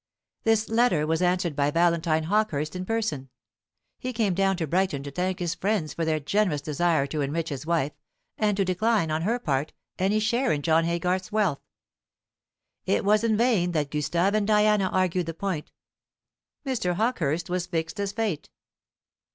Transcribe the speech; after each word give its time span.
This 0.45 0.67
letter 0.67 1.05
was 1.05 1.21
answered 1.21 1.55
by 1.55 1.69
Valentine 1.69 2.23
Hawkehurst 2.23 2.75
in 2.75 2.85
person. 2.85 3.29
He 3.99 4.13
came 4.13 4.33
down 4.33 4.57
to 4.57 4.65
Brighton 4.65 5.03
to 5.03 5.11
thank 5.11 5.37
his 5.37 5.53
friends 5.53 5.93
for 5.93 6.05
their 6.05 6.19
generous 6.19 6.61
desire 6.63 7.05
to 7.05 7.21
enrich 7.21 7.49
his 7.49 7.67
wife, 7.67 7.91
and 8.35 8.57
to 8.57 8.65
decline, 8.65 9.11
on 9.11 9.21
her 9.21 9.37
part, 9.37 9.73
any 9.99 10.19
share 10.19 10.51
in 10.51 10.63
John 10.63 10.85
Haygarth's 10.85 11.31
wealth. 11.31 11.61
It 12.87 13.05
was 13.05 13.23
in 13.23 13.37
vain 13.37 13.73
that 13.73 13.91
Gustave 13.91 14.33
and 14.35 14.47
Diana 14.47 14.89
argued 14.91 15.27
the 15.27 15.35
point, 15.35 15.71
Mr. 16.65 16.95
Hawkehurst 16.95 17.47
was 17.51 17.67
fixed 17.67 17.99
as 17.99 18.11
fate. 18.11 18.49